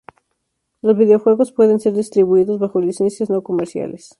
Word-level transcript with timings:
Los 0.81 0.97
videojuegos 0.97 1.51
pueden 1.51 1.79
ser 1.79 1.93
distribuidos 1.93 2.57
bajo 2.57 2.81
licencias 2.81 3.29
no 3.29 3.43
comerciales. 3.43 4.09